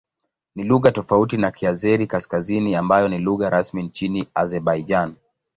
Ni 0.55 0.63
lugha 0.63 0.91
tofauti 0.91 1.37
na 1.37 1.51
Kiazeri-Kaskazini 1.51 2.75
ambayo 2.75 3.07
ni 3.07 3.17
lugha 3.19 3.49
rasmi 3.49 3.83
nchini 3.83 4.27
Azerbaijan. 4.33 5.15